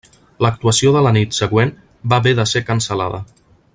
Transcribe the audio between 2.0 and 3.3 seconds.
va haver de ser cancel·lada.